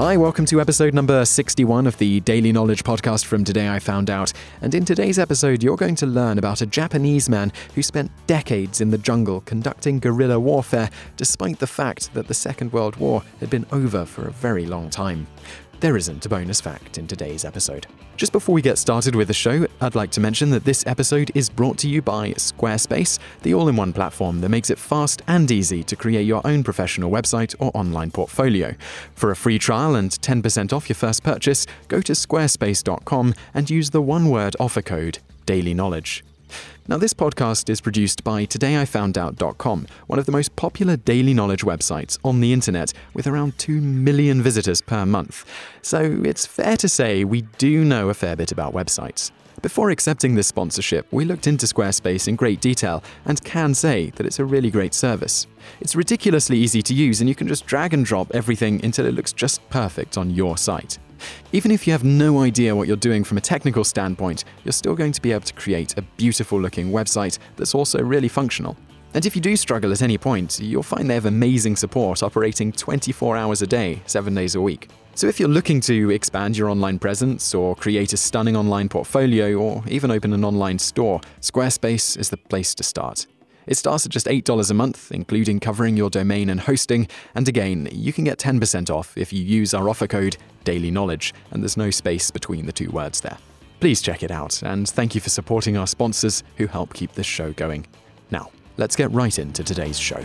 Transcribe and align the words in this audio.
Hi, 0.00 0.16
welcome 0.16 0.46
to 0.46 0.62
episode 0.62 0.94
number 0.94 1.26
61 1.26 1.86
of 1.86 1.98
the 1.98 2.20
Daily 2.20 2.52
Knowledge 2.52 2.84
podcast 2.84 3.26
from 3.26 3.44
Today 3.44 3.68
I 3.68 3.78
Found 3.80 4.08
Out. 4.08 4.32
And 4.62 4.74
in 4.74 4.86
today's 4.86 5.18
episode, 5.18 5.62
you're 5.62 5.76
going 5.76 5.94
to 5.96 6.06
learn 6.06 6.38
about 6.38 6.62
a 6.62 6.66
Japanese 6.66 7.28
man 7.28 7.52
who 7.74 7.82
spent 7.82 8.10
decades 8.26 8.80
in 8.80 8.92
the 8.92 8.96
jungle 8.96 9.42
conducting 9.42 9.98
guerrilla 9.98 10.40
warfare, 10.40 10.88
despite 11.18 11.58
the 11.58 11.66
fact 11.66 12.14
that 12.14 12.28
the 12.28 12.32
Second 12.32 12.72
World 12.72 12.96
War 12.96 13.22
had 13.40 13.50
been 13.50 13.66
over 13.72 14.06
for 14.06 14.26
a 14.26 14.32
very 14.32 14.64
long 14.64 14.88
time 14.88 15.26
there 15.80 15.96
isn't 15.96 16.26
a 16.26 16.28
bonus 16.28 16.60
fact 16.60 16.98
in 16.98 17.06
today's 17.06 17.44
episode. 17.44 17.86
Just 18.16 18.32
before 18.32 18.54
we 18.54 18.60
get 18.62 18.76
started 18.76 19.14
with 19.14 19.28
the 19.28 19.34
show, 19.34 19.66
I'd 19.80 19.94
like 19.94 20.10
to 20.12 20.20
mention 20.20 20.50
that 20.50 20.64
this 20.64 20.86
episode 20.86 21.30
is 21.34 21.48
brought 21.48 21.78
to 21.78 21.88
you 21.88 22.02
by 22.02 22.32
Squarespace, 22.32 23.18
the 23.42 23.54
all 23.54 23.68
in 23.68 23.76
one 23.76 23.92
platform 23.92 24.42
that 24.42 24.50
makes 24.50 24.68
it 24.68 24.78
fast 24.78 25.22
and 25.26 25.50
easy 25.50 25.82
to 25.84 25.96
create 25.96 26.26
your 26.26 26.46
own 26.46 26.62
professional 26.62 27.10
website 27.10 27.54
or 27.58 27.70
online 27.74 28.10
portfolio. 28.10 28.74
For 29.14 29.30
a 29.30 29.36
free 29.36 29.58
trial 29.58 29.94
and 29.94 30.10
10% 30.10 30.72
off 30.72 30.88
your 30.88 30.96
first 30.96 31.22
purchase, 31.22 31.66
go 31.88 32.00
to 32.02 32.12
squarespace.com 32.12 33.34
and 33.54 33.70
use 33.70 33.90
the 33.90 34.02
one 34.02 34.28
word 34.28 34.56
offer 34.60 34.82
code 34.82 35.20
Daily 35.46 35.72
Knowledge. 35.72 36.22
Now, 36.88 36.96
this 36.96 37.14
podcast 37.14 37.68
is 37.68 37.80
produced 37.80 38.24
by 38.24 38.46
TodayIFoundOut.com, 38.46 39.86
one 40.06 40.18
of 40.18 40.26
the 40.26 40.32
most 40.32 40.56
popular 40.56 40.96
daily 40.96 41.34
knowledge 41.34 41.62
websites 41.62 42.18
on 42.24 42.40
the 42.40 42.52
internet, 42.52 42.92
with 43.14 43.26
around 43.26 43.58
2 43.58 43.80
million 43.80 44.42
visitors 44.42 44.80
per 44.80 45.06
month. 45.06 45.44
So 45.82 46.20
it's 46.24 46.46
fair 46.46 46.76
to 46.78 46.88
say 46.88 47.24
we 47.24 47.42
do 47.58 47.84
know 47.84 48.08
a 48.08 48.14
fair 48.14 48.36
bit 48.36 48.52
about 48.52 48.74
websites. 48.74 49.30
Before 49.62 49.90
accepting 49.90 50.36
this 50.36 50.46
sponsorship, 50.46 51.06
we 51.10 51.26
looked 51.26 51.46
into 51.46 51.66
Squarespace 51.66 52.26
in 52.26 52.34
great 52.34 52.62
detail 52.62 53.04
and 53.26 53.44
can 53.44 53.74
say 53.74 54.08
that 54.16 54.24
it's 54.24 54.38
a 54.38 54.44
really 54.44 54.70
great 54.70 54.94
service. 54.94 55.46
It's 55.80 55.94
ridiculously 55.94 56.56
easy 56.56 56.80
to 56.80 56.94
use, 56.94 57.20
and 57.20 57.28
you 57.28 57.34
can 57.34 57.46
just 57.46 57.66
drag 57.66 57.92
and 57.92 58.04
drop 58.04 58.34
everything 58.34 58.82
until 58.82 59.04
it 59.04 59.12
looks 59.12 59.34
just 59.34 59.60
perfect 59.68 60.16
on 60.16 60.30
your 60.30 60.56
site. 60.56 60.98
Even 61.52 61.70
if 61.70 61.86
you 61.86 61.92
have 61.92 62.04
no 62.04 62.40
idea 62.40 62.74
what 62.74 62.88
you're 62.88 62.96
doing 62.96 63.24
from 63.24 63.38
a 63.38 63.40
technical 63.40 63.84
standpoint, 63.84 64.44
you're 64.64 64.72
still 64.72 64.94
going 64.94 65.12
to 65.12 65.20
be 65.20 65.32
able 65.32 65.44
to 65.44 65.54
create 65.54 65.96
a 65.96 66.02
beautiful 66.02 66.60
looking 66.60 66.90
website 66.90 67.38
that's 67.56 67.74
also 67.74 68.02
really 68.02 68.28
functional. 68.28 68.76
And 69.12 69.26
if 69.26 69.34
you 69.34 69.42
do 69.42 69.56
struggle 69.56 69.90
at 69.90 70.02
any 70.02 70.18
point, 70.18 70.60
you'll 70.60 70.84
find 70.84 71.10
they 71.10 71.14
have 71.14 71.26
amazing 71.26 71.76
support 71.76 72.22
operating 72.22 72.70
24 72.70 73.36
hours 73.36 73.60
a 73.60 73.66
day, 73.66 74.00
7 74.06 74.32
days 74.34 74.54
a 74.54 74.60
week. 74.60 74.88
So 75.16 75.26
if 75.26 75.40
you're 75.40 75.48
looking 75.48 75.80
to 75.82 76.10
expand 76.10 76.56
your 76.56 76.68
online 76.68 76.98
presence 76.98 77.52
or 77.52 77.74
create 77.74 78.12
a 78.12 78.16
stunning 78.16 78.56
online 78.56 78.88
portfolio 78.88 79.56
or 79.56 79.82
even 79.88 80.12
open 80.12 80.32
an 80.32 80.44
online 80.44 80.78
store, 80.78 81.20
Squarespace 81.40 82.16
is 82.16 82.30
the 82.30 82.36
place 82.36 82.74
to 82.76 82.84
start. 82.84 83.26
It 83.70 83.76
starts 83.76 84.04
at 84.04 84.10
just 84.10 84.26
$8 84.26 84.68
a 84.68 84.74
month, 84.74 85.12
including 85.12 85.60
covering 85.60 85.96
your 85.96 86.10
domain 86.10 86.50
and 86.50 86.58
hosting. 86.58 87.06
And 87.36 87.46
again, 87.48 87.88
you 87.92 88.12
can 88.12 88.24
get 88.24 88.36
10% 88.36 88.90
off 88.90 89.16
if 89.16 89.32
you 89.32 89.44
use 89.44 89.74
our 89.74 89.88
offer 89.88 90.08
code 90.08 90.36
Daily 90.64 90.90
Knowledge, 90.90 91.32
and 91.52 91.62
there's 91.62 91.76
no 91.76 91.90
space 91.90 92.32
between 92.32 92.66
the 92.66 92.72
two 92.72 92.90
words 92.90 93.20
there. 93.20 93.38
Please 93.78 94.02
check 94.02 94.24
it 94.24 94.32
out, 94.32 94.60
and 94.64 94.88
thank 94.88 95.14
you 95.14 95.20
for 95.20 95.30
supporting 95.30 95.76
our 95.76 95.86
sponsors 95.86 96.42
who 96.56 96.66
help 96.66 96.92
keep 96.92 97.12
this 97.12 97.26
show 97.26 97.52
going. 97.52 97.86
Now, 98.32 98.50
let's 98.76 98.96
get 98.96 99.08
right 99.12 99.38
into 99.38 99.62
today's 99.62 100.00
show. 100.00 100.22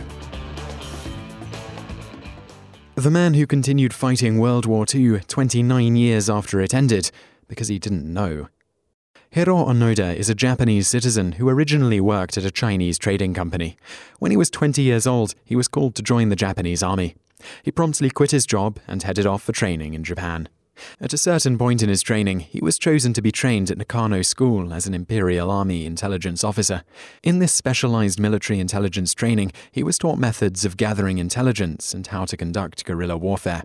The 2.96 3.12
man 3.12 3.34
who 3.34 3.46
continued 3.46 3.94
fighting 3.94 4.40
World 4.40 4.66
War 4.66 4.86
II 4.92 5.20
29 5.20 5.94
years 5.94 6.28
after 6.28 6.60
it 6.60 6.74
ended 6.74 7.12
because 7.46 7.68
he 7.68 7.78
didn't 7.78 8.12
know. 8.12 8.48
Hiro 9.36 9.66
Onoda 9.66 10.16
is 10.16 10.30
a 10.30 10.34
Japanese 10.34 10.88
citizen 10.88 11.32
who 11.32 11.46
originally 11.46 12.00
worked 12.00 12.38
at 12.38 12.46
a 12.46 12.50
Chinese 12.50 12.98
trading 12.98 13.34
company. 13.34 13.76
When 14.18 14.30
he 14.30 14.36
was 14.38 14.48
20 14.48 14.80
years 14.80 15.06
old, 15.06 15.34
he 15.44 15.54
was 15.54 15.68
called 15.68 15.94
to 15.96 16.02
join 16.02 16.30
the 16.30 16.36
Japanese 16.36 16.82
army. 16.82 17.16
He 17.62 17.70
promptly 17.70 18.08
quit 18.08 18.30
his 18.30 18.46
job 18.46 18.78
and 18.88 19.02
headed 19.02 19.26
off 19.26 19.42
for 19.42 19.52
training 19.52 19.92
in 19.92 20.04
Japan. 20.04 20.48
At 21.02 21.12
a 21.12 21.18
certain 21.18 21.58
point 21.58 21.82
in 21.82 21.90
his 21.90 22.00
training, 22.00 22.40
he 22.40 22.60
was 22.62 22.78
chosen 22.78 23.12
to 23.12 23.20
be 23.20 23.30
trained 23.30 23.70
at 23.70 23.76
Nakano 23.76 24.22
School 24.22 24.72
as 24.72 24.86
an 24.86 24.94
Imperial 24.94 25.50
Army 25.50 25.84
intelligence 25.84 26.42
officer. 26.42 26.82
In 27.22 27.38
this 27.38 27.52
specialized 27.52 28.18
military 28.18 28.58
intelligence 28.58 29.12
training, 29.12 29.52
he 29.70 29.82
was 29.82 29.98
taught 29.98 30.18
methods 30.18 30.64
of 30.64 30.78
gathering 30.78 31.18
intelligence 31.18 31.92
and 31.92 32.06
how 32.06 32.24
to 32.24 32.38
conduct 32.38 32.86
guerrilla 32.86 33.18
warfare. 33.18 33.64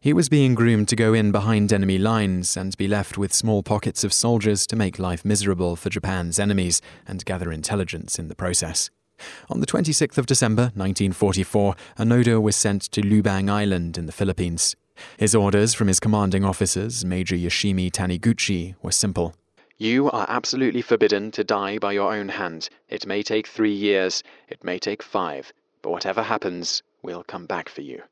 He 0.00 0.12
was 0.12 0.28
being 0.28 0.54
groomed 0.54 0.88
to 0.88 0.96
go 0.96 1.14
in 1.14 1.32
behind 1.32 1.72
enemy 1.72 1.98
lines 1.98 2.56
and 2.56 2.76
be 2.76 2.88
left 2.88 3.18
with 3.18 3.32
small 3.32 3.62
pockets 3.62 4.04
of 4.04 4.12
soldiers 4.12 4.66
to 4.68 4.76
make 4.76 4.98
life 4.98 5.24
miserable 5.24 5.76
for 5.76 5.90
Japan's 5.90 6.38
enemies 6.38 6.80
and 7.06 7.24
gather 7.24 7.52
intelligence 7.52 8.18
in 8.18 8.28
the 8.28 8.34
process. 8.34 8.90
On 9.50 9.60
the 9.60 9.66
26th 9.66 10.18
of 10.18 10.26
December 10.26 10.62
1944, 10.74 11.74
Onoda 11.98 12.40
was 12.40 12.56
sent 12.56 12.82
to 12.92 13.02
Lubang 13.02 13.50
Island 13.50 13.98
in 13.98 14.06
the 14.06 14.12
Philippines. 14.12 14.76
His 15.16 15.34
orders 15.34 15.74
from 15.74 15.88
his 15.88 16.00
commanding 16.00 16.44
officers, 16.44 17.04
Major 17.04 17.36
Yoshimi 17.36 17.90
Taniguchi, 17.90 18.74
were 18.82 18.92
simple. 18.92 19.34
You 19.76 20.10
are 20.10 20.26
absolutely 20.28 20.82
forbidden 20.82 21.30
to 21.32 21.44
die 21.44 21.78
by 21.78 21.92
your 21.92 22.12
own 22.12 22.28
hand. 22.28 22.68
It 22.88 23.06
may 23.06 23.22
take 23.22 23.46
three 23.46 23.74
years, 23.74 24.24
it 24.48 24.64
may 24.64 24.78
take 24.78 25.02
five, 25.02 25.52
but 25.82 25.90
whatever 25.90 26.22
happens, 26.22 26.82
we'll 27.02 27.22
come 27.22 27.46
back 27.46 27.68
for 27.68 27.82
you. 27.82 28.02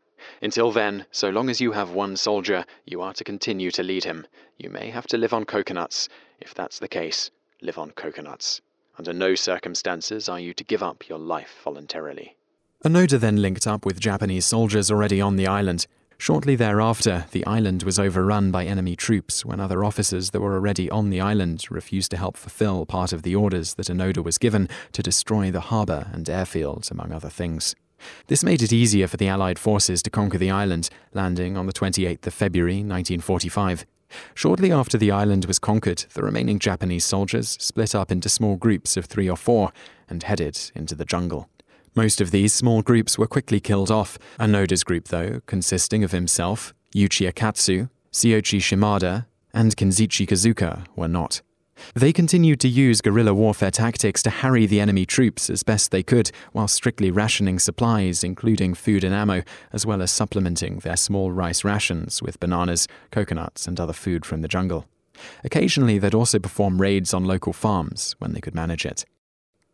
Until 0.43 0.73
then, 0.73 1.07
so 1.11 1.31
long 1.31 1.51
as 1.51 1.61
you 1.61 1.73
have 1.73 1.91
one 1.91 2.17
soldier, 2.17 2.65
you 2.85 3.01
are 3.01 3.13
to 3.15 3.25
continue 3.25 3.71
to 3.71 3.83
lead 3.83 4.05
him. 4.05 4.27
You 4.59 4.71
may 4.71 4.91
have 4.91 5.07
to 5.09 5.19
live 5.19 5.33
on 5.33 5.45
coconuts. 5.45 6.09
If 6.41 6.55
that's 6.55 6.79
the 6.79 6.89
case, 6.89 7.31
live 7.63 7.79
on 7.79 7.91
coconuts. 7.93 8.61
Under 8.99 9.13
no 9.13 9.35
circumstances 9.35 10.29
are 10.29 10.41
you 10.41 10.55
to 10.55 10.65
give 10.65 10.83
up 10.83 11.09
your 11.09 11.19
life 11.19 11.61
voluntarily. 11.63 12.37
Onoda 12.85 13.19
then 13.19 13.43
linked 13.43 13.67
up 13.67 13.85
with 13.85 14.01
Japanese 14.01 14.47
soldiers 14.47 14.91
already 14.91 15.21
on 15.21 15.37
the 15.37 15.47
island. 15.47 15.87
Shortly 16.19 16.57
thereafter, 16.57 17.27
the 17.33 17.45
island 17.45 17.83
was 17.83 17.99
overrun 17.99 18.51
by 18.51 18.65
enemy 18.65 18.97
troops 18.97 19.45
when 19.45 19.61
other 19.61 19.85
officers 19.85 20.31
that 20.31 20.41
were 20.41 20.55
already 20.55 20.91
on 20.91 21.11
the 21.11 21.21
island 21.21 21.65
refused 21.71 22.11
to 22.13 22.17
help 22.17 22.39
fulfill 22.39 22.87
part 22.87 23.13
of 23.13 23.23
the 23.23 23.35
orders 23.35 23.75
that 23.75 23.89
Onoda 23.89 24.25
was 24.25 24.39
given 24.39 24.69
to 24.93 25.03
destroy 25.03 25.51
the 25.51 25.61
harbour 25.61 26.09
and 26.13 26.25
airfields, 26.27 26.91
among 26.91 27.13
other 27.13 27.29
things. 27.29 27.75
This 28.27 28.45
made 28.45 28.63
it 28.63 28.73
easier 28.73 29.07
for 29.07 29.17
the 29.17 29.29
Allied 29.29 29.59
forces 29.59 30.03
to 30.03 30.11
conquer 30.11 30.39
the 30.39 30.51
island, 30.51 30.89
landing 31.13 31.57
on 31.57 31.67
the 31.67 31.73
28th 31.73 32.27
of 32.27 32.35
February 32.35 32.77
1945. 32.77 33.87
Shortly 34.35 34.73
after 34.73 34.97
the 34.99 35.11
island 35.11 35.47
was 35.47 35.59
conquered, 35.59 36.05
the 36.15 36.23
remaining 36.23 36.59
Japanese 36.59 37.05
soldiers 37.05 37.57
split 37.61 37.95
up 37.95 38.13
into 38.13 38.29
small 38.29 38.57
groups 38.57 38.97
of 38.97 39.07
three 39.07 39.29
or 39.29 39.37
four 39.37 39.73
and 40.09 40.23
headed 40.23 40.59
into 40.75 40.95
the 40.95 41.05
jungle. 41.05 41.49
Most 41.95 42.21
of 42.21 42.31
these 42.31 42.53
small 42.53 42.83
groups 42.83 43.19
were 43.19 43.27
quickly 43.27 43.59
killed 43.59 43.91
off. 43.91 44.19
Onoda's 44.39 44.85
group, 44.85 45.09
though, 45.09 45.41
consisting 45.47 46.05
of 46.05 46.13
himself, 46.13 46.75
Yuichi 46.95 47.31
Akatsu, 47.33 47.89
Tsuyoshi 48.13 48.61
Shimada, 48.61 49.27
and 49.55 49.77
Kenzichi 49.77 50.27
Kazuka, 50.27 50.87
were 50.95 51.09
not. 51.09 51.41
They 51.95 52.13
continued 52.13 52.61
to 52.61 52.69
use 52.69 53.01
guerrilla 53.01 53.35
warfare 53.35 53.71
tactics 53.71 54.23
to 54.23 54.31
harry 54.31 54.67
the 54.67 54.81
enemy 54.81 55.07
troops 55.07 55.51
as 55.51 55.63
best 55.63 55.91
they 55.91 56.03
could, 56.03 56.31
while 56.53 56.69
strictly 56.69 57.11
rationing 57.11 57.59
supplies, 57.59 58.25
including 58.25 58.75
food 58.75 59.05
and 59.05 59.15
ammo, 59.15 59.43
as 59.73 59.87
well 59.87 60.03
as 60.03 60.11
supplementing 60.11 60.79
their 60.79 60.97
small 60.97 61.33
rice 61.33 61.65
rations 61.65 62.23
with 62.23 62.41
bananas, 62.41 62.89
coconuts, 63.11 63.67
and 63.67 63.79
other 63.81 63.93
food 63.93 64.25
from 64.25 64.43
the 64.43 64.49
jungle. 64.49 64.87
Occasionally, 65.45 65.99
they'd 65.99 66.15
also 66.15 66.39
perform 66.39 66.81
raids 66.81 67.15
on 67.15 67.25
local 67.25 67.53
farms 67.53 68.15
when 68.19 68.33
they 68.33 68.41
could 68.41 68.55
manage 68.55 68.85
it. 68.85 69.05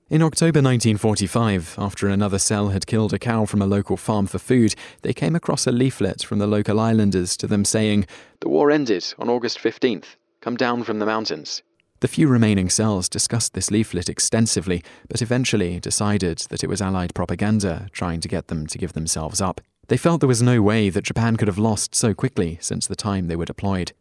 In 0.09 0.21
October 0.21 0.59
1945, 0.59 1.77
after 1.79 2.07
another 2.07 2.39
cell 2.39 2.69
had 2.69 2.87
killed 2.87 3.15
a 3.15 3.19
cow 3.19 3.47
from 3.47 3.63
a 3.63 3.67
local 3.67 3.97
farm 3.97 4.27
for 4.27 4.39
food, 4.39 4.75
they 5.01 5.15
came 5.15 5.35
across 5.35 5.67
a 5.67 5.73
leaflet 5.73 6.23
from 6.23 6.39
the 6.39 6.47
local 6.47 6.79
islanders 6.79 7.37
to 7.39 7.47
them 7.47 7.65
saying, 7.65 8.07
The 8.41 8.51
war 8.51 8.71
ended 8.71 9.15
on 9.19 9.31
August 9.31 9.59
15th. 9.59 10.17
Come 10.43 10.57
down 10.57 10.83
from 10.83 10.99
the 10.99 11.07
mountains. 11.07 11.63
The 12.03 12.09
few 12.09 12.27
remaining 12.27 12.69
cells 12.69 13.09
discussed 13.09 13.55
this 13.55 13.71
leaflet 13.71 14.09
extensively, 14.09 14.83
but 15.09 15.23
eventually 15.23 15.79
decided 15.79 16.39
that 16.51 16.65
it 16.65 16.69
was 16.69 16.83
Allied 16.83 17.15
propaganda 17.15 17.87
trying 17.93 18.21
to 18.23 18.29
get 18.29 18.49
them 18.49 18.67
to 18.67 18.77
give 18.77 18.95
themselves 18.95 19.41
up. 19.41 19.61
They 19.87 19.97
felt 19.97 20.19
there 20.19 20.27
was 20.27 20.43
no 20.43 20.61
way 20.61 20.91
that 20.91 21.05
Japan 21.05 21.37
could 21.37 21.47
have 21.47 21.59
lost 21.59 21.95
so 21.95 22.13
quickly 22.13 22.59
since 22.61 22.89
the 22.89 22.97
time 22.97 23.29
they 23.29 23.37
were 23.37 23.45
deployed. 23.45 23.93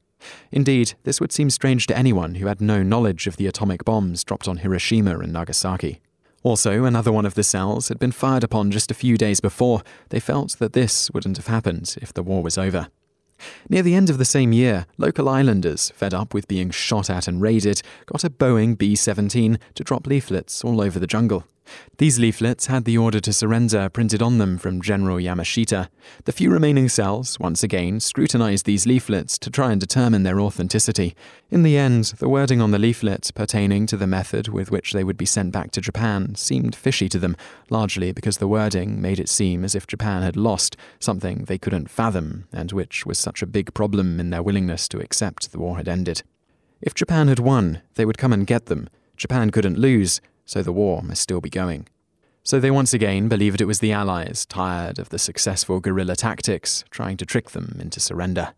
Indeed, 0.51 0.95
this 1.03 1.21
would 1.21 1.31
seem 1.31 1.51
strange 1.51 1.85
to 1.87 1.95
anyone 1.95 2.35
who 2.35 2.47
had 2.47 2.59
no 2.59 2.81
knowledge 2.81 3.27
of 3.27 3.37
the 3.37 3.45
atomic 3.45 3.85
bombs 3.85 4.23
dropped 4.23 4.47
on 4.47 4.57
Hiroshima 4.57 5.19
and 5.19 5.31
Nagasaki. 5.31 6.01
Also, 6.41 6.85
another 6.85 7.11
one 7.11 7.27
of 7.27 7.35
the 7.35 7.43
cells 7.43 7.89
had 7.89 7.99
been 7.99 8.11
fired 8.11 8.43
upon 8.43 8.71
just 8.71 8.89
a 8.89 8.95
few 8.95 9.15
days 9.15 9.39
before. 9.39 9.83
They 10.09 10.19
felt 10.19 10.57
that 10.57 10.73
this 10.73 11.11
wouldn't 11.11 11.37
have 11.37 11.45
happened 11.45 11.95
if 12.01 12.11
the 12.11 12.23
war 12.23 12.41
was 12.41 12.57
over. 12.57 12.87
Near 13.69 13.83
the 13.83 13.95
end 13.95 14.09
of 14.09 14.17
the 14.17 14.25
same 14.25 14.53
year, 14.53 14.85
local 14.97 15.29
islanders, 15.29 15.91
fed 15.91 16.13
up 16.13 16.33
with 16.33 16.47
being 16.47 16.69
shot 16.69 17.09
at 17.09 17.27
and 17.27 17.41
raided, 17.41 17.81
got 18.05 18.23
a 18.23 18.29
Boeing 18.29 18.77
B 18.77 18.95
17 18.95 19.59
to 19.75 19.83
drop 19.83 20.07
leaflets 20.07 20.63
all 20.63 20.81
over 20.81 20.99
the 20.99 21.07
jungle. 21.07 21.45
These 21.97 22.19
leaflets 22.19 22.65
had 22.65 22.85
the 22.85 22.97
order 22.97 23.19
to 23.19 23.31
surrender 23.31 23.87
printed 23.89 24.21
on 24.21 24.37
them 24.37 24.57
from 24.57 24.81
General 24.81 25.17
Yamashita. 25.17 25.87
The 26.25 26.31
few 26.31 26.49
remaining 26.49 26.89
cells, 26.89 27.39
once 27.39 27.61
again, 27.63 27.99
scrutinized 27.99 28.65
these 28.65 28.87
leaflets 28.87 29.37
to 29.37 29.49
try 29.51 29.71
and 29.71 29.79
determine 29.79 30.23
their 30.23 30.39
authenticity. 30.39 31.15
In 31.49 31.63
the 31.63 31.77
end, 31.77 32.05
the 32.17 32.29
wording 32.29 32.59
on 32.59 32.71
the 32.71 32.79
leaflet 32.79 33.29
pertaining 33.35 33.85
to 33.87 33.97
the 33.97 34.07
method 34.07 34.47
with 34.47 34.71
which 34.71 34.93
they 34.93 35.03
would 35.03 35.17
be 35.17 35.25
sent 35.25 35.51
back 35.51 35.71
to 35.71 35.81
Japan 35.81 36.35
seemed 36.35 36.75
fishy 36.75 37.07
to 37.09 37.19
them, 37.19 37.35
largely 37.69 38.11
because 38.11 38.39
the 38.39 38.47
wording 38.47 39.01
made 39.01 39.19
it 39.19 39.29
seem 39.29 39.63
as 39.63 39.75
if 39.75 39.85
Japan 39.85 40.23
had 40.23 40.35
lost, 40.35 40.75
something 40.99 41.45
they 41.45 41.57
couldn't 41.57 41.89
fathom, 41.89 42.47
and 42.51 42.71
which 42.71 43.05
was 43.05 43.19
such 43.19 43.41
a 43.41 43.47
big 43.47 43.73
problem 43.73 44.19
in 44.19 44.29
their 44.31 44.43
willingness 44.43 44.87
to 44.87 44.99
accept 44.99 45.51
the 45.51 45.59
war 45.59 45.77
had 45.77 45.87
ended. 45.87 46.23
If 46.81 46.95
Japan 46.95 47.27
had 47.27 47.39
won, 47.39 47.81
they 47.93 48.05
would 48.05 48.17
come 48.17 48.33
and 48.33 48.47
get 48.47 48.65
them. 48.65 48.89
Japan 49.17 49.51
couldn't 49.51 49.77
lose, 49.77 50.19
so 50.51 50.61
the 50.61 50.73
war 50.73 51.01
must 51.01 51.21
still 51.21 51.39
be 51.39 51.49
going. 51.49 51.87
So 52.43 52.59
they 52.59 52.71
once 52.71 52.93
again 52.93 53.29
believed 53.29 53.61
it 53.61 53.65
was 53.65 53.79
the 53.79 53.93
Allies, 53.93 54.45
tired 54.45 54.99
of 54.99 55.07
the 55.07 55.17
successful 55.17 55.79
guerrilla 55.79 56.17
tactics, 56.17 56.83
trying 56.89 57.15
to 57.17 57.25
trick 57.25 57.51
them 57.51 57.77
into 57.79 58.01
surrender. 58.01 58.53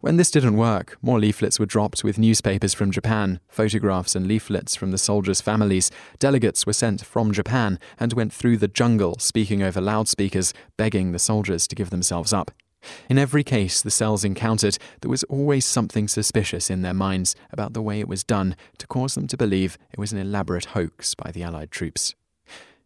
When 0.00 0.18
this 0.18 0.30
didn't 0.30 0.58
work, 0.58 0.98
more 1.00 1.18
leaflets 1.18 1.58
were 1.58 1.64
dropped 1.64 2.04
with 2.04 2.18
newspapers 2.18 2.74
from 2.74 2.90
Japan, 2.90 3.40
photographs 3.48 4.14
and 4.14 4.26
leaflets 4.26 4.76
from 4.76 4.90
the 4.90 4.98
soldiers' 4.98 5.40
families. 5.40 5.90
Delegates 6.18 6.66
were 6.66 6.74
sent 6.74 7.02
from 7.02 7.32
Japan 7.32 7.78
and 7.98 8.12
went 8.12 8.32
through 8.34 8.58
the 8.58 8.68
jungle, 8.68 9.18
speaking 9.18 9.62
over 9.62 9.80
loudspeakers, 9.80 10.52
begging 10.76 11.12
the 11.12 11.18
soldiers 11.18 11.66
to 11.68 11.74
give 11.74 11.88
themselves 11.88 12.34
up. 12.34 12.50
In 13.08 13.18
every 13.18 13.44
case 13.44 13.82
the 13.82 13.90
cells 13.90 14.24
encountered, 14.24 14.78
there 15.00 15.10
was 15.10 15.24
always 15.24 15.64
something 15.64 16.08
suspicious 16.08 16.70
in 16.70 16.82
their 16.82 16.94
minds 16.94 17.34
about 17.50 17.72
the 17.72 17.82
way 17.82 18.00
it 18.00 18.08
was 18.08 18.24
done 18.24 18.56
to 18.78 18.86
cause 18.86 19.14
them 19.14 19.26
to 19.28 19.36
believe 19.36 19.78
it 19.92 19.98
was 19.98 20.12
an 20.12 20.18
elaborate 20.18 20.66
hoax 20.66 21.14
by 21.14 21.30
the 21.30 21.42
Allied 21.42 21.70
troops. 21.70 22.14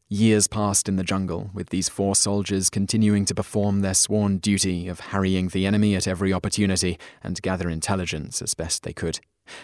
Years 0.08 0.46
passed 0.46 0.88
in 0.88 0.94
the 0.94 1.02
jungle, 1.02 1.50
with 1.52 1.70
these 1.70 1.88
four 1.88 2.14
soldiers 2.14 2.70
continuing 2.70 3.24
to 3.24 3.34
perform 3.34 3.80
their 3.80 3.94
sworn 3.94 4.38
duty 4.38 4.86
of 4.86 5.00
harrying 5.00 5.48
the 5.48 5.66
enemy 5.66 5.96
at 5.96 6.06
every 6.06 6.32
opportunity 6.32 6.96
and 7.24 7.42
gather 7.42 7.68
intelligence 7.68 8.40
as 8.40 8.54
best 8.54 8.84
they 8.84 8.92
could. 8.92 9.18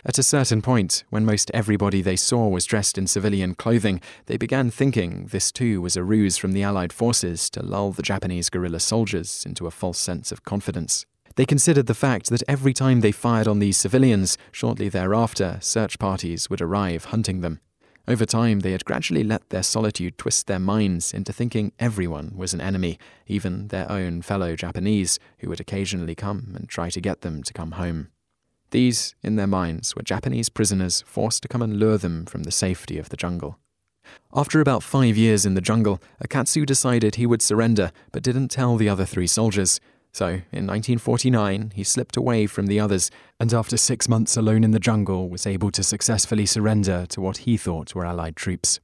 At 0.04 0.18
a 0.18 0.22
certain 0.22 0.62
point, 0.62 1.04
when 1.10 1.24
most 1.24 1.50
everybody 1.52 2.02
they 2.02 2.16
saw 2.16 2.48
was 2.48 2.64
dressed 2.64 2.98
in 2.98 3.06
civilian 3.06 3.54
clothing, 3.54 4.00
they 4.26 4.36
began 4.36 4.70
thinking 4.70 5.26
this 5.30 5.52
too 5.52 5.80
was 5.80 5.96
a 5.96 6.04
ruse 6.04 6.36
from 6.36 6.52
the 6.52 6.62
Allied 6.62 6.92
forces 6.92 7.48
to 7.50 7.62
lull 7.62 7.92
the 7.92 8.02
Japanese 8.02 8.50
guerrilla 8.50 8.80
soldiers 8.80 9.44
into 9.46 9.66
a 9.66 9.70
false 9.70 9.98
sense 9.98 10.32
of 10.32 10.44
confidence. 10.44 11.06
They 11.36 11.46
considered 11.46 11.86
the 11.86 11.94
fact 11.94 12.28
that 12.30 12.42
every 12.46 12.74
time 12.74 13.00
they 13.00 13.12
fired 13.12 13.48
on 13.48 13.58
these 13.58 13.76
civilians, 13.76 14.36
shortly 14.50 14.88
thereafter, 14.88 15.58
search 15.60 15.98
parties 15.98 16.50
would 16.50 16.60
arrive 16.60 17.06
hunting 17.06 17.40
them. 17.40 17.60
Over 18.08 18.26
time, 18.26 18.60
they 18.60 18.72
had 18.72 18.84
gradually 18.84 19.22
let 19.22 19.48
their 19.50 19.62
solitude 19.62 20.18
twist 20.18 20.46
their 20.46 20.58
minds 20.58 21.14
into 21.14 21.32
thinking 21.32 21.72
everyone 21.78 22.32
was 22.36 22.52
an 22.52 22.60
enemy, 22.60 22.98
even 23.28 23.68
their 23.68 23.90
own 23.90 24.22
fellow 24.22 24.56
Japanese, 24.56 25.18
who 25.38 25.48
would 25.48 25.60
occasionally 25.60 26.16
come 26.16 26.52
and 26.56 26.68
try 26.68 26.90
to 26.90 27.00
get 27.00 27.20
them 27.20 27.42
to 27.44 27.52
come 27.52 27.72
home. 27.72 28.08
These, 28.72 29.14
in 29.22 29.36
their 29.36 29.46
minds, 29.46 29.94
were 29.94 30.02
Japanese 30.02 30.48
prisoners 30.48 31.02
forced 31.02 31.42
to 31.42 31.48
come 31.48 31.60
and 31.60 31.78
lure 31.78 31.98
them 31.98 32.24
from 32.24 32.44
the 32.44 32.50
safety 32.50 32.98
of 32.98 33.10
the 33.10 33.18
jungle. 33.18 33.58
After 34.34 34.62
about 34.62 34.82
five 34.82 35.14
years 35.14 35.44
in 35.44 35.52
the 35.52 35.60
jungle, 35.60 36.00
Akatsu 36.24 36.64
decided 36.64 37.14
he 37.14 37.26
would 37.26 37.42
surrender, 37.42 37.92
but 38.12 38.22
didn't 38.22 38.48
tell 38.48 38.78
the 38.78 38.88
other 38.88 39.04
three 39.04 39.26
soldiers. 39.26 39.78
So, 40.14 40.26
in 40.26 40.66
1949, 40.66 41.72
he 41.74 41.84
slipped 41.84 42.16
away 42.16 42.46
from 42.46 42.66
the 42.66 42.80
others, 42.80 43.10
and 43.38 43.52
after 43.52 43.76
six 43.76 44.08
months 44.08 44.38
alone 44.38 44.64
in 44.64 44.70
the 44.70 44.80
jungle, 44.80 45.28
was 45.28 45.46
able 45.46 45.70
to 45.72 45.82
successfully 45.82 46.46
surrender 46.46 47.04
to 47.10 47.20
what 47.20 47.38
he 47.38 47.58
thought 47.58 47.94
were 47.94 48.06
Allied 48.06 48.36
troops. 48.36 48.80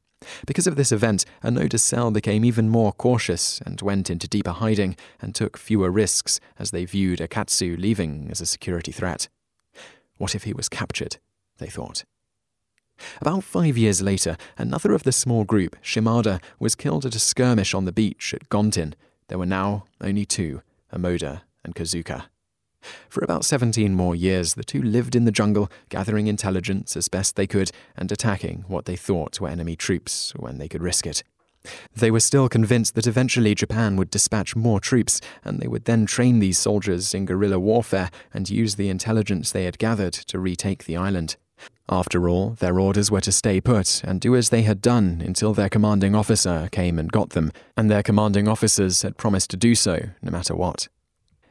Because 0.47 0.67
of 0.67 0.77
this 0.77 0.93
event, 0.93 1.25
Onoda's 1.43 1.83
cell 1.83 2.11
became 2.11 2.45
even 2.45 2.69
more 2.69 2.93
cautious 2.93 3.59
and 3.65 3.81
went 3.81 4.11
into 4.11 4.29
deeper 4.29 4.51
hiding 4.51 4.97
and 5.23 5.35
took 5.35 5.57
fewer 5.57 5.91
risks 5.91 6.41
as 6.59 6.73
they 6.73 6.85
viewed 6.85 7.21
Akatsu 7.21 7.79
leaving 7.79 8.29
as 8.31 8.43
a 8.43 8.47
security 8.47 8.93
threat. 8.93 9.29
What 10.19 10.35
if 10.35 10.45
he 10.45 10.53
was 10.53 10.69
captured? 10.69 11.17
They 11.59 11.69
thought. 11.69 12.05
About 13.21 13.45
five 13.45 13.79
years 13.79 14.03
later, 14.03 14.37
another 14.57 14.93
of 14.93 15.05
the 15.05 15.13
small 15.13 15.45
group, 15.45 15.77
Shimada, 15.81 16.41
was 16.59 16.75
killed 16.75 17.07
at 17.07 17.15
a 17.15 17.21
skirmish 17.21 17.73
on 17.73 17.85
the 17.85 17.93
beach 17.93 18.35
at 18.35 18.49
Gontin. 18.49 18.95
There 19.29 19.39
were 19.39 19.47
now 19.47 19.85
only 20.01 20.25
two 20.25 20.63
Onoda 20.93 21.43
and 21.65 21.75
Kazuka. 21.75 22.25
For 23.09 23.23
about 23.23 23.45
17 23.45 23.95
more 23.95 24.15
years, 24.15 24.55
the 24.55 24.65
two 24.65 24.83
lived 24.83 25.15
in 25.15 25.25
the 25.25 25.33
jungle, 25.33 25.71
gathering 25.89 26.27
intelligence 26.27 26.97
as 26.97 27.09
best 27.09 27.37
they 27.37 27.47
could 27.47 27.71
and 27.97 28.11
attacking 28.11 28.65
what 28.69 28.85
they 28.85 28.97
thought 28.97 29.41
were 29.41 29.49
enemy 29.49 29.77
troops 29.77 30.33
when 30.37 30.59
they 30.59 30.69
could 30.69 30.83
risk 30.83 31.07
it. 31.07 31.23
They 31.95 32.11
were 32.11 32.21
still 32.21 32.49
convinced 32.49 32.95
that 32.95 33.07
eventually 33.07 33.55
Japan 33.55 33.97
would 33.97 34.11
dispatch 34.11 34.57
more 34.57 34.81
troops, 34.81 35.21
and 35.45 35.61
they 35.61 35.69
would 35.69 35.85
then 35.85 36.07
train 36.07 36.39
these 36.39 36.59
soldiers 36.59 37.15
in 37.15 37.27
guerrilla 37.27 37.59
warfare 37.59 38.11
and 38.33 38.49
use 38.49 38.75
the 38.75 38.89
intelligence 38.89 39.51
they 39.51 39.65
had 39.65 39.79
gathered 39.79 40.13
to 40.15 40.39
retake 40.39 40.85
the 40.85 40.97
island. 40.97 41.37
After 41.89 42.29
all, 42.29 42.51
their 42.51 42.79
orders 42.79 43.11
were 43.11 43.23
to 43.23 43.33
stay 43.33 43.61
put 43.61 44.03
and 44.05 44.21
do 44.21 44.37
as 44.37 44.51
they 44.51 44.63
had 44.63 44.83
done 44.83 45.23
until 45.25 45.55
their 45.55 45.71
commanding 45.71 46.15
officer 46.15 46.69
came 46.71 46.99
and 46.99 47.11
got 47.11 47.31
them, 47.31 47.51
and 47.77 47.91
their 47.91 48.03
commanding 48.03 48.47
officers 48.47 49.03
had 49.03 49.17
promised 49.17 49.51
to 49.51 49.57
do 49.57 49.75
so 49.75 50.11
no 50.23 50.31
matter 50.31 50.55
what. 50.55 50.89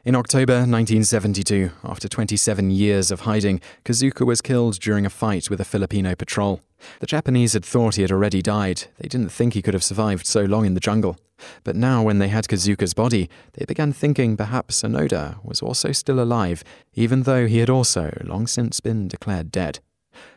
In 0.07 0.15
October 0.15 0.59
1972, 0.59 1.69
after 1.83 2.07
27 2.07 2.71
years 2.71 3.11
of 3.11 3.19
hiding, 3.19 3.59
Kazuka 3.83 4.25
was 4.25 4.39
killed 4.39 4.79
during 4.79 5.05
a 5.05 5.09
fight 5.09 5.49
with 5.49 5.59
a 5.59 5.65
Filipino 5.65 6.15
patrol. 6.15 6.61
The 7.01 7.05
Japanese 7.05 7.51
had 7.51 7.65
thought 7.65 7.95
he 7.95 8.03
had 8.03 8.11
already 8.13 8.41
died. 8.41 8.85
They 8.99 9.09
didn't 9.09 9.33
think 9.33 9.53
he 9.53 9.61
could 9.61 9.73
have 9.73 9.83
survived 9.83 10.25
so 10.25 10.45
long 10.45 10.65
in 10.65 10.75
the 10.75 10.79
jungle. 10.79 11.17
But 11.65 11.75
now, 11.75 12.03
when 12.03 12.19
they 12.19 12.29
had 12.29 12.47
Kazuka's 12.47 12.93
body, 12.93 13.29
they 13.55 13.65
began 13.65 13.91
thinking 13.91 14.37
perhaps 14.37 14.81
Onoda 14.81 15.43
was 15.43 15.61
also 15.61 15.91
still 15.91 16.21
alive, 16.21 16.63
even 16.93 17.23
though 17.23 17.45
he 17.45 17.57
had 17.57 17.69
also 17.69 18.17
long 18.23 18.47
since 18.47 18.79
been 18.79 19.09
declared 19.09 19.51
dead. 19.51 19.79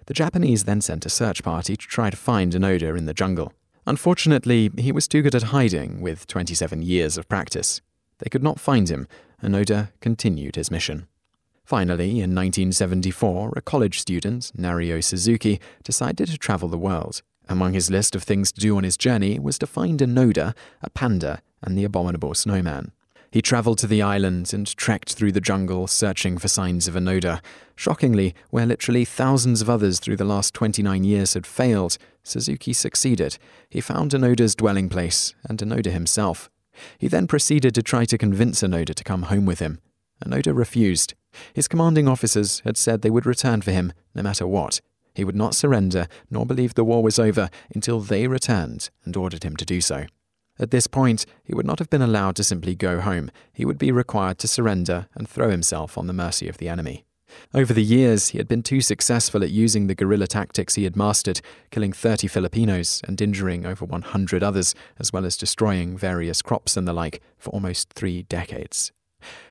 The 0.06 0.14
Japanese 0.14 0.64
then 0.64 0.80
sent 0.80 1.06
a 1.06 1.08
search 1.08 1.44
party 1.44 1.76
to 1.76 1.86
try 1.86 2.10
to 2.10 2.16
find 2.16 2.52
Onoda 2.54 2.98
in 2.98 3.06
the 3.06 3.14
jungle. 3.14 3.52
Unfortunately, 3.86 4.72
he 4.78 4.90
was 4.90 5.06
too 5.06 5.22
good 5.22 5.36
at 5.36 5.54
hiding 5.54 6.00
with 6.00 6.26
27 6.26 6.82
years 6.82 7.16
of 7.16 7.28
practice. 7.28 7.80
They 8.18 8.28
could 8.28 8.42
not 8.42 8.58
find 8.58 8.88
him, 8.88 9.06
Onoda 9.42 9.90
continued 10.00 10.56
his 10.56 10.70
mission. 10.70 11.06
Finally, 11.64 12.20
in 12.20 12.34
1974, 12.34 13.52
a 13.56 13.62
college 13.62 14.00
student, 14.00 14.50
Norio 14.56 15.02
Suzuki, 15.02 15.60
decided 15.84 16.28
to 16.28 16.38
travel 16.38 16.68
the 16.68 16.76
world. 16.76 17.22
Among 17.48 17.74
his 17.74 17.90
list 17.90 18.14
of 18.14 18.22
things 18.22 18.52
to 18.52 18.60
do 18.60 18.76
on 18.76 18.84
his 18.84 18.96
journey 18.96 19.38
was 19.38 19.58
to 19.58 19.66
find 19.66 20.00
Onoda, 20.00 20.54
a 20.82 20.90
panda, 20.90 21.42
and 21.62 21.76
the 21.76 21.84
abominable 21.84 22.34
snowman. 22.34 22.92
He 23.30 23.40
travelled 23.40 23.78
to 23.78 23.86
the 23.86 24.02
island 24.02 24.52
and 24.52 24.66
trekked 24.76 25.14
through 25.14 25.32
the 25.32 25.40
jungle 25.40 25.86
searching 25.86 26.36
for 26.36 26.48
signs 26.48 26.88
of 26.88 26.94
Onoda. 26.94 27.40
Shockingly, 27.76 28.34
where 28.50 28.66
literally 28.66 29.04
thousands 29.04 29.62
of 29.62 29.70
others 29.70 30.00
through 30.00 30.16
the 30.16 30.24
last 30.24 30.52
29 30.54 31.04
years 31.04 31.34
had 31.34 31.46
failed, 31.46 31.96
Suzuki 32.24 32.72
succeeded. 32.72 33.38
He 33.68 33.80
found 33.80 34.10
Onoda's 34.10 34.56
dwelling 34.56 34.88
place 34.88 35.34
and 35.44 35.58
Onoda 35.60 35.92
himself. 35.92 36.50
He 36.98 37.08
then 37.08 37.26
proceeded 37.26 37.74
to 37.74 37.82
try 37.82 38.04
to 38.04 38.18
convince 38.18 38.62
Onoda 38.62 38.94
to 38.94 39.04
come 39.04 39.22
home 39.22 39.46
with 39.46 39.58
him. 39.58 39.80
Onoda 40.24 40.56
refused. 40.56 41.14
His 41.54 41.68
commanding 41.68 42.08
officers 42.08 42.60
had 42.64 42.76
said 42.76 43.02
they 43.02 43.10
would 43.10 43.26
return 43.26 43.62
for 43.62 43.70
him, 43.70 43.92
no 44.14 44.22
matter 44.22 44.46
what. 44.46 44.80
He 45.14 45.24
would 45.24 45.36
not 45.36 45.54
surrender, 45.54 46.08
nor 46.30 46.46
believe 46.46 46.74
the 46.74 46.84
war 46.84 47.02
was 47.02 47.18
over, 47.18 47.50
until 47.74 48.00
they 48.00 48.26
returned 48.26 48.90
and 49.04 49.16
ordered 49.16 49.44
him 49.44 49.56
to 49.56 49.64
do 49.64 49.80
so. 49.80 50.06
At 50.58 50.70
this 50.70 50.86
point, 50.86 51.24
he 51.42 51.54
would 51.54 51.66
not 51.66 51.78
have 51.78 51.88
been 51.88 52.02
allowed 52.02 52.36
to 52.36 52.44
simply 52.44 52.74
go 52.74 53.00
home. 53.00 53.30
He 53.52 53.64
would 53.64 53.78
be 53.78 53.90
required 53.90 54.38
to 54.40 54.48
surrender 54.48 55.08
and 55.14 55.28
throw 55.28 55.50
himself 55.50 55.96
on 55.96 56.06
the 56.06 56.12
mercy 56.12 56.48
of 56.48 56.58
the 56.58 56.68
enemy. 56.68 57.06
Over 57.54 57.72
the 57.72 57.82
years, 57.82 58.28
he 58.28 58.38
had 58.38 58.48
been 58.48 58.62
too 58.62 58.80
successful 58.80 59.42
at 59.42 59.50
using 59.50 59.86
the 59.86 59.94
guerrilla 59.94 60.26
tactics 60.26 60.74
he 60.74 60.84
had 60.84 60.96
mastered, 60.96 61.40
killing 61.70 61.92
30 61.92 62.28
Filipinos 62.28 63.00
and 63.06 63.20
injuring 63.20 63.66
over 63.66 63.84
100 63.84 64.42
others, 64.42 64.74
as 64.98 65.12
well 65.12 65.24
as 65.24 65.36
destroying 65.36 65.96
various 65.96 66.42
crops 66.42 66.76
and 66.76 66.86
the 66.86 66.92
like, 66.92 67.20
for 67.38 67.50
almost 67.50 67.92
three 67.92 68.22
decades. 68.24 68.92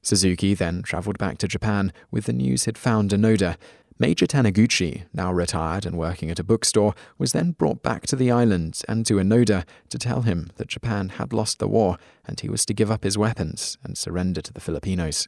Suzuki 0.02 0.54
then 0.54 0.82
travelled 0.82 1.18
back 1.18 1.38
to 1.40 1.48
Japan 1.48 1.94
with 2.10 2.26
the 2.26 2.34
news 2.34 2.66
he'd 2.66 2.78
found 2.78 3.12
Onoda, 3.12 3.56
Major 4.02 4.26
Taniguchi, 4.26 5.04
now 5.14 5.34
retired 5.34 5.86
and 5.86 5.98
working 5.98 6.32
at 6.32 6.40
a 6.40 6.44
bookstore, 6.44 6.96
was 7.18 7.34
then 7.34 7.52
brought 7.52 7.84
back 7.84 8.08
to 8.08 8.16
the 8.16 8.32
island 8.32 8.82
and 8.88 9.06
to 9.06 9.16
Onoda 9.16 9.66
to 9.90 9.98
tell 9.98 10.22
him 10.22 10.52
that 10.56 10.70
Japan 10.70 11.10
had 11.10 11.34
lost 11.34 11.60
the 11.60 11.68
war 11.68 11.98
and 12.26 12.40
he 12.40 12.48
was 12.48 12.66
to 12.68 12.74
give 12.74 12.90
up 12.90 13.04
his 13.04 13.18
weapons 13.18 13.78
and 13.84 13.98
surrender 13.98 14.40
to 14.40 14.54
the 14.54 14.62
Filipinos. 14.62 15.28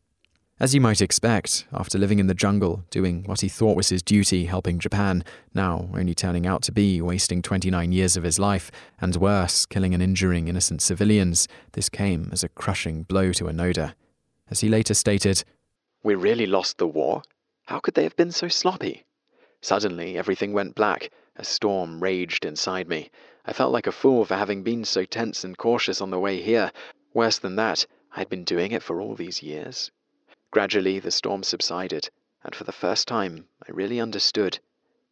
As 0.61 0.75
you 0.75 0.79
might 0.79 1.01
expect, 1.01 1.65
after 1.73 1.97
living 1.97 2.19
in 2.19 2.27
the 2.27 2.35
jungle, 2.35 2.85
doing 2.91 3.23
what 3.23 3.41
he 3.41 3.49
thought 3.49 3.75
was 3.75 3.89
his 3.89 4.03
duty 4.03 4.45
helping 4.45 4.77
Japan, 4.77 5.23
now 5.55 5.89
only 5.95 6.13
turning 6.13 6.45
out 6.45 6.61
to 6.61 6.71
be 6.71 7.01
wasting 7.01 7.41
29 7.41 7.91
years 7.91 8.15
of 8.15 8.21
his 8.21 8.37
life, 8.37 8.69
and 8.99 9.15
worse, 9.15 9.65
killing 9.65 9.95
and 9.95 10.03
injuring 10.03 10.47
innocent 10.47 10.83
civilians, 10.83 11.47
this 11.71 11.89
came 11.89 12.29
as 12.31 12.43
a 12.43 12.49
crushing 12.49 13.01
blow 13.01 13.31
to 13.31 13.45
Onoda. 13.45 13.95
As 14.51 14.59
he 14.59 14.69
later 14.69 14.93
stated, 14.93 15.43
We 16.03 16.13
really 16.13 16.45
lost 16.45 16.77
the 16.77 16.85
war? 16.85 17.23
How 17.63 17.79
could 17.79 17.95
they 17.95 18.03
have 18.03 18.15
been 18.15 18.31
so 18.31 18.47
sloppy? 18.47 19.03
Suddenly, 19.61 20.15
everything 20.15 20.53
went 20.53 20.75
black. 20.75 21.09
A 21.37 21.43
storm 21.43 22.03
raged 22.03 22.45
inside 22.45 22.87
me. 22.87 23.09
I 23.47 23.53
felt 23.53 23.73
like 23.73 23.87
a 23.87 23.91
fool 23.91 24.25
for 24.25 24.35
having 24.35 24.61
been 24.61 24.85
so 24.85 25.05
tense 25.05 25.43
and 25.43 25.57
cautious 25.57 26.01
on 26.01 26.11
the 26.11 26.19
way 26.19 26.39
here. 26.39 26.71
Worse 27.15 27.39
than 27.39 27.55
that, 27.55 27.87
I 28.15 28.19
had 28.19 28.29
been 28.29 28.43
doing 28.43 28.73
it 28.73 28.83
for 28.83 29.01
all 29.01 29.15
these 29.15 29.41
years. 29.41 29.89
Gradually, 30.51 30.99
the 30.99 31.11
storm 31.11 31.43
subsided, 31.43 32.09
and 32.43 32.53
for 32.53 32.65
the 32.65 32.73
first 32.73 33.07
time, 33.07 33.47
I 33.65 33.71
really 33.71 34.01
understood. 34.01 34.59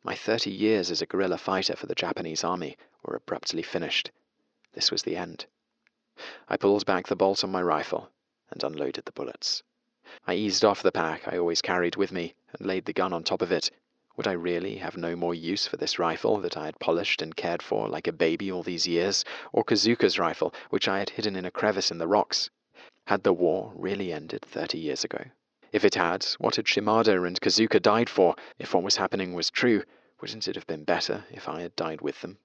My 0.04 0.14
30 0.14 0.52
years 0.52 0.92
as 0.92 1.02
a 1.02 1.06
guerrilla 1.06 1.38
fighter 1.38 1.78
for 1.78 1.86
the 1.86 1.96
Japanese 1.96 2.44
army 2.44 2.78
were 3.04 3.16
abruptly 3.16 3.62
finished. 3.62 4.12
This 4.74 4.92
was 4.92 5.04
the 5.04 5.16
end. 5.16 5.46
I 6.50 6.58
pulled 6.58 6.86
back 6.86 7.08
the 7.08 7.16
bolt 7.16 7.46
on 7.46 7.54
my 7.54 7.62
rifle 7.62 8.12
and 8.52 8.62
unloaded 8.66 9.06
the 9.06 9.14
bullets. 9.14 9.64
I 10.28 10.34
eased 10.34 10.66
off 10.66 10.84
the 10.84 10.92
pack 10.92 11.26
I 11.26 11.38
always 11.38 11.62
carried 11.62 11.96
with 11.96 12.12
me 12.12 12.36
and 12.52 12.68
laid 12.68 12.84
the 12.84 12.92
gun 12.92 13.14
on 13.14 13.24
top 13.24 13.42
of 13.42 13.54
it. 13.54 13.72
Would 14.18 14.28
I 14.28 14.34
really 14.34 14.76
have 14.76 14.98
no 14.98 15.16
more 15.16 15.34
use 15.34 15.66
for 15.66 15.78
this 15.78 15.98
rifle 15.98 16.42
that 16.42 16.58
I 16.58 16.66
had 16.66 16.80
polished 16.80 17.22
and 17.22 17.34
cared 17.34 17.64
for 17.64 17.88
like 17.88 18.08
a 18.08 18.12
baby 18.12 18.52
all 18.52 18.64
these 18.64 18.86
years, 18.86 19.24
or 19.54 19.64
Kazuka's 19.64 20.20
rifle, 20.20 20.54
which 20.70 20.90
I 20.90 21.00
had 21.00 21.12
hidden 21.12 21.38
in 21.38 21.46
a 21.46 21.52
crevice 21.52 21.92
in 21.92 21.98
the 21.98 22.10
rocks? 22.10 22.50
Had 23.10 23.24
the 23.24 23.34
war 23.34 23.74
really 23.76 24.14
ended 24.14 24.44
30 24.44 24.78
years 24.78 25.04
ago? 25.04 25.18
If 25.72 25.84
it 25.84 25.96
had, 25.96 26.28
what 26.38 26.58
had 26.58 26.68
Shimada 26.68 27.24
and 27.24 27.42
Kazuka 27.42 27.82
died 27.82 28.08
for? 28.08 28.36
If 28.60 28.76
what 28.76 28.84
was 28.84 28.98
happening 28.98 29.34
was 29.34 29.50
true, 29.50 29.82
wouldn't 30.22 30.48
it 30.48 30.54
have 30.54 30.68
been 30.68 30.84
better 30.84 31.24
if 31.32 31.50
I 31.50 31.62
had 31.64 31.76
died 31.76 32.02
with 32.02 32.22
them? 32.22 32.38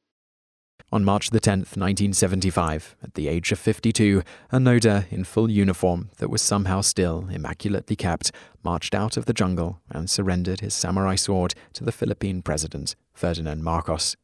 On 0.91 1.05
March 1.05 1.29
the 1.29 1.39
10th, 1.39 1.77
1975, 1.77 2.97
at 3.03 3.13
the 3.13 3.29
age 3.29 3.53
of 3.53 3.59
52, 3.59 4.23
Onoda, 4.55 5.05
in 5.13 5.25
full 5.25 5.51
uniform 5.51 6.09
that 6.17 6.31
was 6.31 6.41
somehow 6.41 6.81
still 6.81 7.29
immaculately 7.31 7.95
kept, 7.95 8.33
marched 8.63 8.95
out 8.95 9.19
of 9.19 9.27
the 9.27 9.35
jungle 9.35 9.83
and 9.91 10.09
surrendered 10.09 10.61
his 10.61 10.73
samurai 10.73 11.15
sword 11.15 11.55
to 11.75 11.85
the 11.85 11.93
Philippine 11.93 12.41
president, 12.41 12.97
Ferdinand 13.13 13.63
Marcos. 13.63 14.17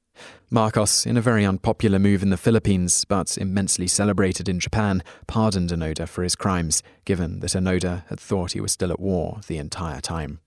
Marcos, 0.53 1.07
in 1.07 1.17
a 1.17 1.21
very 1.21 1.47
unpopular 1.47 2.01
move 2.01 2.25
in 2.25 2.31
the 2.31 2.37
Philippines, 2.37 3.05
but 3.05 3.39
immensely 3.39 3.87
celebrated 3.87 4.49
in 4.49 4.59
Japan, 4.59 5.01
pardoned 5.29 5.71
Onoda 5.71 6.09
for 6.09 6.25
his 6.25 6.35
crimes, 6.35 6.83
given 7.05 7.39
that 7.39 7.55
Onoda 7.55 8.03
had 8.09 8.19
thought 8.19 8.53
he 8.53 8.61
was 8.61 8.73
still 8.73 8.91
at 8.91 8.99
war 8.99 9.39
the 9.47 9.59
entire 9.59 10.01
time. 10.01 10.41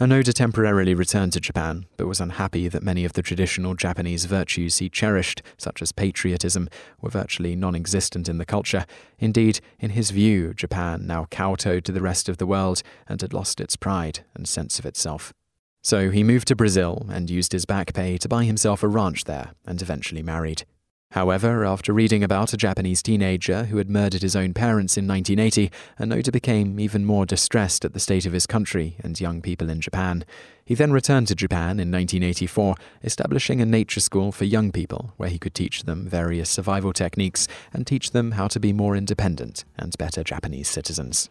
Onoda 0.00 0.32
temporarily 0.32 0.94
returned 0.94 1.34
to 1.34 1.40
Japan, 1.40 1.84
but 1.98 2.06
was 2.06 2.18
unhappy 2.18 2.66
that 2.68 2.82
many 2.82 3.04
of 3.04 3.12
the 3.12 3.20
traditional 3.20 3.74
Japanese 3.74 4.24
virtues 4.24 4.78
he 4.78 4.88
cherished, 4.88 5.42
such 5.58 5.82
as 5.82 5.92
patriotism, 5.92 6.70
were 7.02 7.10
virtually 7.10 7.54
non 7.54 7.74
existent 7.74 8.26
in 8.26 8.38
the 8.38 8.46
culture. 8.46 8.86
Indeed, 9.18 9.60
in 9.78 9.90
his 9.90 10.12
view, 10.12 10.54
Japan 10.54 11.06
now 11.06 11.26
kowtowed 11.30 11.84
to 11.84 11.92
the 11.92 12.00
rest 12.00 12.28
of 12.28 12.38
the 12.38 12.46
world 12.46 12.82
and 13.06 13.20
had 13.20 13.34
lost 13.34 13.60
its 13.60 13.76
pride 13.76 14.20
and 14.34 14.48
sense 14.48 14.78
of 14.78 14.86
itself. 14.86 15.34
So 15.82 16.10
he 16.10 16.22
moved 16.22 16.48
to 16.48 16.56
Brazil 16.56 17.06
and 17.10 17.30
used 17.30 17.52
his 17.52 17.64
back 17.64 17.94
pay 17.94 18.18
to 18.18 18.28
buy 18.28 18.44
himself 18.44 18.82
a 18.82 18.88
ranch 18.88 19.24
there 19.24 19.52
and 19.64 19.80
eventually 19.80 20.22
married. 20.22 20.64
However, 21.12 21.64
after 21.64 21.92
reading 21.92 22.22
about 22.22 22.52
a 22.52 22.56
Japanese 22.56 23.02
teenager 23.02 23.64
who 23.64 23.78
had 23.78 23.90
murdered 23.90 24.22
his 24.22 24.36
own 24.36 24.54
parents 24.54 24.96
in 24.96 25.08
1980, 25.08 25.68
Onoda 25.98 26.30
became 26.30 26.78
even 26.78 27.04
more 27.04 27.26
distressed 27.26 27.84
at 27.84 27.94
the 27.94 27.98
state 27.98 28.26
of 28.26 28.32
his 28.32 28.46
country 28.46 28.96
and 29.02 29.20
young 29.20 29.42
people 29.42 29.70
in 29.70 29.80
Japan. 29.80 30.24
He 30.64 30.76
then 30.76 30.92
returned 30.92 31.26
to 31.28 31.34
Japan 31.34 31.80
in 31.80 31.90
1984, 31.90 32.76
establishing 33.02 33.60
a 33.60 33.66
nature 33.66 33.98
school 33.98 34.30
for 34.30 34.44
young 34.44 34.70
people 34.70 35.12
where 35.16 35.30
he 35.30 35.38
could 35.38 35.54
teach 35.54 35.82
them 35.82 36.06
various 36.06 36.48
survival 36.48 36.92
techniques 36.92 37.48
and 37.72 37.84
teach 37.84 38.12
them 38.12 38.32
how 38.32 38.46
to 38.46 38.60
be 38.60 38.72
more 38.72 38.94
independent 38.94 39.64
and 39.76 39.98
better 39.98 40.22
Japanese 40.22 40.68
citizens. 40.68 41.28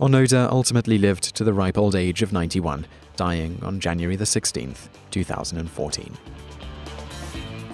Onoda 0.00 0.50
ultimately 0.50 0.98
lived 0.98 1.34
to 1.36 1.44
the 1.44 1.52
ripe 1.52 1.78
old 1.78 1.94
age 1.94 2.22
of 2.22 2.32
91, 2.32 2.86
dying 3.16 3.58
on 3.62 3.80
January 3.80 4.16
the 4.16 4.24
16th, 4.24 4.88
2014. 5.10 6.16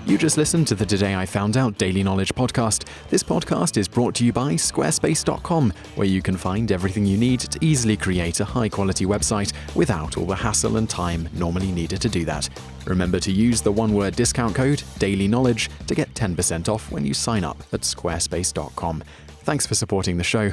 You 0.07 0.19
just 0.19 0.37
listened 0.37 0.69
to 0.69 0.75
the 0.75 0.85
Today 0.85 1.15
I 1.15 1.25
Found 1.25 1.57
Out 1.57 1.79
Daily 1.79 2.03
Knowledge 2.03 2.35
podcast. 2.35 2.87
This 3.09 3.23
podcast 3.23 3.79
is 3.79 3.89
brought 3.89 4.15
to 4.17 4.25
you 4.27 4.35
by 4.35 4.53
Squarespace.com, 4.53 5.73
where 5.95 6.07
you 6.07 6.21
can 6.21 6.37
find 6.37 6.71
everything 6.71 7.07
you 7.07 7.17
need 7.17 7.41
to 7.41 7.59
easily 7.65 7.97
create 7.97 8.39
a 8.41 8.45
high 8.45 8.69
quality 8.69 9.07
website 9.07 9.55
without 9.75 10.19
all 10.19 10.27
the 10.27 10.35
hassle 10.35 10.77
and 10.77 10.91
time 10.91 11.27
normally 11.33 11.73
needed 11.73 12.03
to 12.03 12.11
do 12.11 12.27
that. 12.27 12.51
Remember 12.85 13.19
to 13.19 13.33
use 13.33 13.63
the 13.63 13.73
one 13.73 13.95
word 13.95 14.15
discount 14.15 14.55
code 14.55 14.83
Daily 14.99 15.27
Knowledge 15.27 15.71
to 15.87 15.95
get 15.95 16.13
10% 16.13 16.69
off 16.69 16.93
when 16.93 17.07
you 17.07 17.15
sign 17.15 17.43
up 17.43 17.63
at 17.73 17.81
Squarespace.com. 17.81 19.03
Thanks 19.45 19.67
for 19.67 19.75
supporting 19.75 20.19
the 20.19 20.25
show, 20.25 20.53